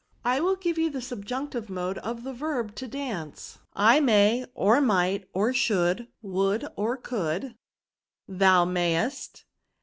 I 0.25 0.39
will 0.41 0.55
give 0.55 0.79
you 0.79 0.89
the 0.89 0.99
subjunctive 0.99 1.69
mode 1.69 1.99
of 1.99 2.23
the 2.23 2.33
verb 2.33 2.73
to 2.77 2.87
dance« 2.87 3.59
I 3.75 3.99
may, 3.99 4.47
or 4.55 4.81
might, 4.81 5.29
or 5.31 5.53
should, 5.53 6.07
would, 6.23 6.67
or 6.75 6.97
could^ 6.99 7.41
dancet 7.41 7.55
Thou 8.27 8.65
mayest, 8.65 9.37
&c. 9.37 9.43